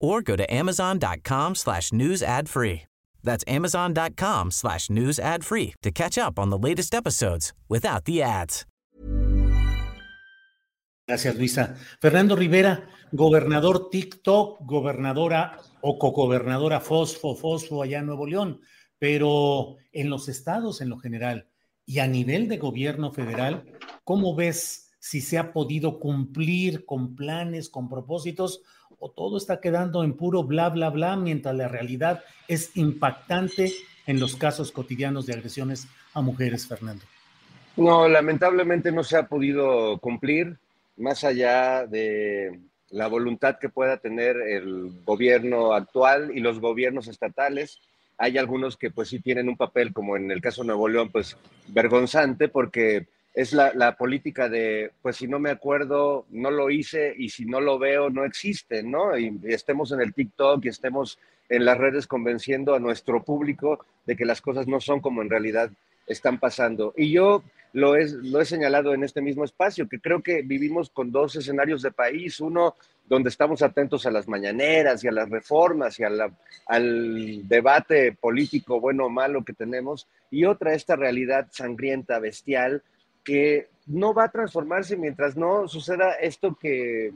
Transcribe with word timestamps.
or 0.00 0.22
go 0.22 0.36
to 0.36 0.44
amazon.com 0.52 1.54
slash 1.54 1.92
news 1.92 2.22
ad 2.22 2.48
free. 2.48 2.82
That's 3.22 3.44
amazon.com 3.46 4.50
slash 4.50 4.90
news 4.90 5.18
ad 5.18 5.44
free 5.44 5.74
to 5.82 5.90
catch 5.90 6.18
up 6.18 6.38
on 6.38 6.50
the 6.50 6.58
latest 6.58 6.94
episodes 6.94 7.52
without 7.68 8.04
the 8.04 8.22
ads. 8.22 8.64
Gracias, 11.08 11.36
Luisa. 11.36 11.74
Fernando 12.02 12.36
Rivera, 12.36 12.86
gobernador 13.12 13.88
TikTok, 13.90 14.60
gobernadora 14.66 15.58
o 15.80 15.98
cogobernadora 15.98 16.80
Fosfo, 16.80 17.34
Fosfo 17.34 17.82
allá 17.82 18.00
en 18.00 18.06
Nuevo 18.06 18.26
León, 18.26 18.60
pero 18.98 19.76
en 19.92 20.10
los 20.10 20.28
estados 20.28 20.82
en 20.82 20.90
lo 20.90 20.98
general 20.98 21.48
y 21.86 22.00
a 22.00 22.06
nivel 22.06 22.46
de 22.48 22.58
gobierno 22.58 23.10
federal, 23.10 23.64
¿cómo 24.04 24.34
ves 24.34 24.87
si 24.98 25.20
se 25.20 25.38
ha 25.38 25.52
podido 25.52 25.98
cumplir 25.98 26.84
con 26.84 27.14
planes, 27.14 27.68
con 27.68 27.88
propósitos 27.88 28.62
o 28.98 29.10
todo 29.10 29.36
está 29.36 29.60
quedando 29.60 30.02
en 30.02 30.14
puro 30.14 30.42
bla, 30.44 30.70
bla, 30.70 30.90
bla, 30.90 31.16
mientras 31.16 31.54
la 31.54 31.68
realidad 31.68 32.24
es 32.48 32.76
impactante 32.76 33.72
en 34.06 34.18
los 34.18 34.36
casos 34.36 34.72
cotidianos 34.72 35.26
de 35.26 35.34
agresiones 35.34 35.86
a 36.14 36.20
mujeres, 36.20 36.66
Fernando? 36.66 37.04
No, 37.76 38.08
lamentablemente 38.08 38.90
no 38.90 39.04
se 39.04 39.16
ha 39.16 39.28
podido 39.28 39.98
cumplir, 39.98 40.58
más 40.96 41.22
allá 41.22 41.86
de 41.86 42.58
la 42.90 43.06
voluntad 43.06 43.58
que 43.58 43.68
pueda 43.68 43.98
tener 43.98 44.36
el 44.36 45.02
gobierno 45.04 45.74
actual 45.74 46.32
y 46.34 46.40
los 46.40 46.58
gobiernos 46.58 47.06
estatales. 47.06 47.80
Hay 48.16 48.36
algunos 48.36 48.76
que 48.76 48.90
pues 48.90 49.10
sí 49.10 49.20
tienen 49.20 49.48
un 49.48 49.56
papel, 49.56 49.92
como 49.92 50.16
en 50.16 50.30
el 50.30 50.40
caso 50.40 50.62
de 50.62 50.68
Nuevo 50.68 50.88
León, 50.88 51.10
pues 51.12 51.36
vergonzante, 51.68 52.48
porque 52.48 53.06
es 53.38 53.52
la, 53.52 53.96
política 53.96 54.48
de, 54.48 54.90
pues 55.00 55.14
si 55.14 55.28
no 55.28 55.38
me 55.38 55.50
acuerdo, 55.50 56.26
no 56.30 56.50
lo 56.50 56.70
hice 56.70 57.14
y 57.16 57.28
si 57.28 57.44
no 57.44 57.60
lo 57.60 57.78
veo, 57.78 58.10
no 58.10 58.24
existe, 58.24 58.82
¿no? 58.82 59.16
Y, 59.16 59.38
estemos 59.44 59.92
en 59.92 60.00
el 60.00 60.12
TikTok 60.12 60.64
y 60.64 60.68
estemos 60.68 61.20
en 61.48 61.64
las 61.64 61.78
redes 61.78 62.08
convenciendo 62.08 62.74
a 62.74 62.80
nuestro 62.80 63.22
público 63.22 63.78
de 64.06 64.16
que 64.16 64.24
las 64.24 64.40
cosas 64.40 64.66
no 64.66 64.80
son 64.80 64.98
como 64.98 65.22
en 65.22 65.30
realidad 65.30 65.70
están 66.08 66.40
pasando. 66.40 66.92
Y 66.96 67.12
yo 67.12 67.44
lo 67.74 67.94
he, 67.94 68.08
lo 68.08 68.40
he 68.40 68.44
señalado 68.44 68.92
en 68.92 69.04
este 69.04 69.20
mismo 69.20 69.44
espacio, 69.44 69.88
que 69.88 70.00
creo 70.00 70.20
que 70.20 70.42
vivimos 70.42 70.90
con 70.90 71.12
dos 71.12 71.36
escenarios 71.36 71.80
de 71.82 71.92
país, 71.92 72.40
uno 72.40 72.74
donde 73.06 73.28
estamos 73.28 73.62
atentos 73.62 74.04
a 74.04 74.10
las 74.10 74.26
mañaneras 74.26 75.04
y 75.04 75.06
a 75.06 75.12
las 75.12 75.30
reformas 75.30 76.00
y 76.00 76.02
al 76.02 77.48
debate 77.48 78.10
político 78.20 78.80
bueno 78.80 79.06
o 79.06 79.10
malo 79.10 79.44
que 79.44 79.52
tenemos, 79.52 80.08
y 80.28 80.44
otra 80.44 80.74
esta 80.74 80.96
realidad 80.96 81.46
sangrienta, 81.52 82.18
bestial, 82.18 82.82
que 83.24 83.68
no 83.86 84.12
va 84.12 84.24
a 84.24 84.30
transformarse 84.30 84.96
mientras 84.96 85.36
no 85.36 85.66
suceda 85.68 86.12
esto 86.12 86.56
que, 86.60 87.12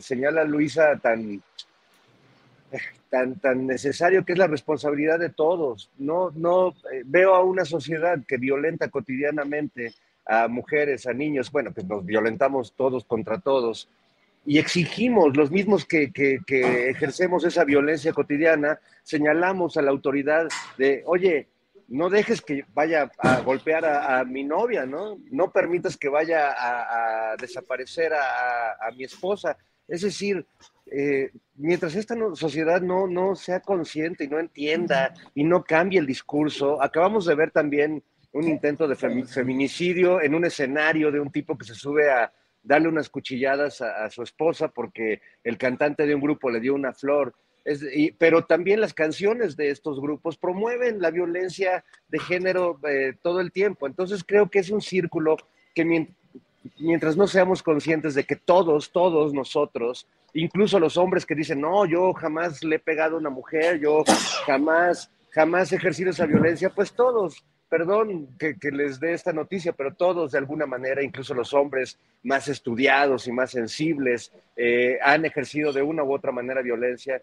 señala 0.00 0.44
Luisa 0.44 0.98
tan, 0.98 1.42
tan, 3.10 3.38
tan 3.40 3.66
necesario, 3.66 4.24
que 4.24 4.32
es 4.32 4.38
la 4.38 4.46
responsabilidad 4.46 5.18
de 5.18 5.30
todos. 5.30 5.90
No, 5.98 6.30
no 6.34 6.68
eh, 6.92 7.02
veo 7.04 7.34
a 7.34 7.44
una 7.44 7.64
sociedad 7.64 8.18
que 8.26 8.36
violenta 8.36 8.88
cotidianamente 8.88 9.94
a 10.24 10.46
mujeres, 10.46 11.06
a 11.06 11.12
niños, 11.12 11.50
bueno, 11.50 11.72
pues 11.72 11.86
nos 11.86 12.06
violentamos 12.06 12.74
todos 12.76 13.04
contra 13.04 13.40
todos 13.40 13.88
y 14.44 14.58
exigimos, 14.58 15.36
los 15.36 15.50
mismos 15.50 15.84
que, 15.84 16.10
que, 16.12 16.40
ejercemos 16.90 17.44
esa 17.44 17.64
violencia 17.64 18.12
cotidiana, 18.12 18.80
señalamos 19.02 19.76
a 19.76 19.82
la 19.82 19.90
autoridad 19.90 20.48
de, 20.78 21.02
oye, 21.06 21.48
no 21.92 22.08
dejes 22.08 22.40
que 22.40 22.64
vaya 22.72 23.10
a 23.18 23.40
golpear 23.42 23.84
a, 23.84 24.24
mi 24.24 24.44
novia, 24.44 24.86
¿no? 24.86 25.18
No 25.30 25.52
permitas 25.52 25.98
que 25.98 26.08
vaya 26.08 26.54
a, 26.56 27.36
desaparecer 27.36 28.14
a, 28.14 28.90
mi 28.96 29.04
esposa. 29.04 29.58
Es 29.86 30.00
decir, 30.00 30.46
eh, 30.86 31.30
mientras 31.54 31.94
esta 31.94 32.16
sociedad 32.34 32.80
no, 32.80 33.06
no 33.06 33.36
sea 33.36 33.60
consciente 33.60 34.24
y 34.24 34.28
no 34.28 34.38
entienda 34.38 35.12
y 35.34 35.44
no 35.44 35.64
cambie 35.64 35.98
el 35.98 36.06
discurso, 36.06 36.82
acabamos 36.82 37.26
de 37.26 37.34
ver 37.34 37.50
también 37.50 38.02
un 38.32 38.48
intento 38.48 38.88
de 38.88 38.96
feminicidio 38.96 40.22
en 40.22 40.34
un 40.34 40.46
escenario 40.46 41.12
de 41.12 41.20
un 41.20 41.30
tipo 41.30 41.58
que 41.58 41.66
se 41.66 41.74
sube 41.74 42.10
a 42.10 42.32
darle 42.62 42.88
unas 42.88 43.10
cuchilladas 43.10 43.82
a 43.82 44.08
su 44.08 44.22
esposa 44.22 44.68
porque 44.68 45.20
el 45.44 45.58
cantante 45.58 46.06
de 46.06 46.14
un 46.14 46.22
grupo 46.22 46.48
le 46.48 46.60
dio 46.60 46.74
una 46.74 46.94
flor 46.94 47.34
pero 48.18 48.44
también 48.44 48.80
las 48.80 48.94
canciones 48.94 49.56
de 49.56 49.70
estos 49.70 50.00
grupos 50.00 50.36
promueven 50.36 51.00
la 51.00 51.10
violencia 51.10 51.84
de 52.08 52.18
género 52.18 52.78
eh, 52.88 53.14
todo 53.22 53.40
el 53.40 53.52
tiempo. 53.52 53.86
Entonces 53.86 54.24
creo 54.24 54.50
que 54.50 54.58
es 54.58 54.70
un 54.70 54.80
círculo 54.80 55.36
que 55.74 56.08
mientras 56.78 57.16
no 57.16 57.26
seamos 57.26 57.62
conscientes 57.62 58.14
de 58.14 58.24
que 58.24 58.36
todos, 58.36 58.90
todos 58.90 59.32
nosotros, 59.32 60.06
incluso 60.34 60.78
los 60.78 60.96
hombres 60.96 61.26
que 61.26 61.34
dicen, 61.34 61.60
no, 61.60 61.86
yo 61.86 62.12
jamás 62.14 62.62
le 62.64 62.76
he 62.76 62.80
pegado 62.80 63.16
a 63.16 63.20
una 63.20 63.30
mujer, 63.30 63.78
yo 63.80 64.02
jamás, 64.46 65.10
jamás 65.30 65.72
he 65.72 65.76
ejercido 65.76 66.10
esa 66.10 66.26
violencia, 66.26 66.70
pues 66.70 66.92
todos, 66.92 67.44
perdón 67.68 68.28
que, 68.38 68.56
les 68.70 69.00
dé 69.00 69.12
esta 69.12 69.32
noticia, 69.32 69.72
pero 69.72 69.94
todos 69.94 70.32
de 70.32 70.38
alguna 70.38 70.66
manera, 70.66 71.02
incluso 71.02 71.34
los 71.34 71.52
hombres 71.54 71.98
más 72.22 72.48
estudiados 72.48 73.26
y 73.26 73.32
más 73.32 73.50
sensibles, 73.50 74.32
eh, 74.56 74.98
han 75.02 75.24
ejercido 75.24 75.72
de 75.72 75.82
una 75.82 76.02
u 76.02 76.12
otra 76.12 76.32
manera 76.32 76.62
violencia 76.62 77.22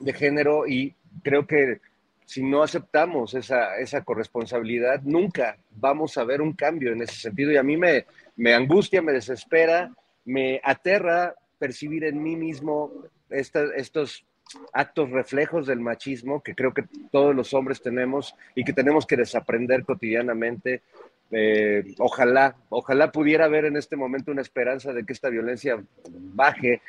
de 0.00 0.12
género 0.12 0.66
y 0.66 0.94
creo 1.22 1.46
que 1.46 1.80
si 2.24 2.42
no 2.42 2.62
aceptamos 2.62 3.34
esa, 3.34 3.78
esa 3.78 4.02
corresponsabilidad, 4.02 5.02
nunca 5.02 5.58
vamos 5.70 6.16
a 6.16 6.24
ver 6.24 6.40
un 6.40 6.54
cambio 6.54 6.92
en 6.92 7.02
ese 7.02 7.16
sentido. 7.16 7.52
Y 7.52 7.56
a 7.56 7.62
mí 7.62 7.76
me, 7.76 8.06
me 8.36 8.54
angustia, 8.54 9.02
me 9.02 9.12
desespera, 9.12 9.92
me 10.24 10.60
aterra 10.64 11.34
percibir 11.58 12.04
en 12.04 12.22
mí 12.22 12.36
mismo 12.36 12.92
estos 13.30 14.24
actos 14.72 15.10
reflejos 15.10 15.66
del 15.66 15.80
machismo 15.80 16.42
que 16.42 16.54
creo 16.54 16.74
que 16.74 16.84
todos 17.10 17.34
los 17.34 17.54
hombres 17.54 17.80
tenemos 17.80 18.34
y 18.54 18.64
que 18.64 18.72
tenemos 18.72 19.06
que 19.06 19.16
desaprender 19.16 19.84
cotidianamente. 19.84 20.82
Eh, 21.30 21.94
ojalá, 21.98 22.54
ojalá 22.68 23.10
pudiera 23.10 23.46
haber 23.46 23.64
en 23.64 23.76
este 23.76 23.96
momento 23.96 24.30
una 24.30 24.42
esperanza 24.42 24.92
de 24.92 25.04
que 25.04 25.12
esta 25.12 25.30
violencia 25.30 25.82
baje 26.10 26.80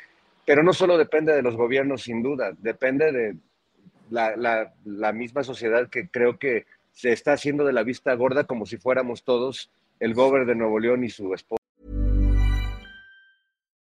pero 0.46 0.62
no 0.62 0.72
solo 0.72 0.96
depende 0.96 1.34
de 1.34 1.42
los 1.42 1.56
gobiernos, 1.56 2.02
sin 2.02 2.22
duda, 2.22 2.52
depende 2.58 3.12
de 3.12 3.36
la, 4.10 4.72
la, 4.84 5.12
misma 5.12 5.42
sociedad 5.42 5.90
que 5.90 6.08
creo 6.08 6.38
que 6.38 6.64
se 6.92 7.12
está 7.12 7.32
haciendo 7.32 7.64
de 7.64 7.72
la 7.72 7.82
vista 7.82 8.14
gorda 8.14 8.44
como 8.44 8.64
si 8.64 8.78
fuéramos 8.78 9.24
todos 9.24 9.70
el 9.98 10.14
gobernador 10.14 10.46
de 10.46 10.54
Nuevo 10.54 10.78
León 10.78 11.04
y 11.04 11.10
su 11.10 11.34
esposa. 11.34 11.60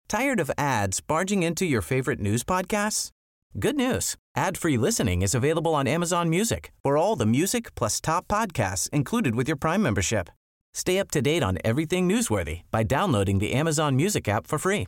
Tired 0.10 0.40
of 0.40 0.52
ads 0.58 1.02
barging 1.02 1.44
into 1.44 1.66
your 1.66 1.82
favorite 1.82 2.20
news 2.20 2.44
podcasts? 2.44 3.12
Good 3.58 3.76
news. 3.76 4.16
Ad-free 4.36 4.78
listening 4.78 5.22
is 5.22 5.34
available 5.34 5.74
on 5.74 5.88
Amazon 5.88 6.30
Music 6.30 6.72
for 6.84 6.98
all 6.98 7.16
the 7.16 7.26
music 7.26 7.74
plus 7.76 8.02
top 8.02 8.28
podcasts 8.28 8.90
included 8.92 9.36
with 9.36 9.48
your 9.48 9.58
Prime 9.58 9.82
membership. 9.82 10.30
Stay 10.74 11.00
up 11.00 11.10
to 11.12 11.22
date 11.22 11.44
on 11.44 11.58
everything 11.64 12.08
newsworthy 12.08 12.62
by 12.70 12.84
downloading 12.84 13.40
the 13.40 13.54
Amazon 13.54 13.96
Music 13.96 14.28
app 14.28 14.46
for 14.46 14.58
free 14.58 14.88